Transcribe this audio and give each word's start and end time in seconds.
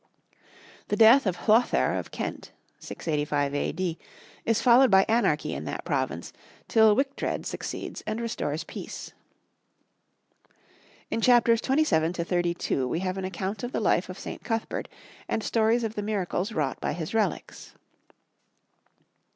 The 0.87 0.95
death 0.95 1.27
of 1.27 1.37
Hlothere 1.45 1.99
of 1.99 2.09
Kent 2.09 2.51
(685 2.79 3.53
A.D.) 3.53 3.99
is 4.45 4.59
followed 4.59 4.89
by 4.89 5.05
anarchy 5.07 5.53
in 5.53 5.65
that 5.65 5.85
province, 5.85 6.33
till 6.67 6.95
Wictred 6.95 7.45
succeeds 7.45 8.01
and 8.07 8.19
restores 8.19 8.63
peace. 8.63 9.13
In 11.11 11.21
Chapters 11.21 11.61
27 11.61 12.13
32 12.13 12.87
we 12.87 13.01
have 13.01 13.19
an 13.19 13.25
account 13.25 13.61
of 13.61 13.73
the 13.73 13.79
life 13.79 14.09
of 14.09 14.17
St. 14.17 14.43
Cuthbert 14.43 14.87
and 15.29 15.43
stories 15.43 15.83
of 15.83 15.93
the 15.93 16.01
miracles 16.01 16.51
wrought 16.51 16.81
by 16.81 16.93
his 16.93 17.13
relics. 17.13 17.75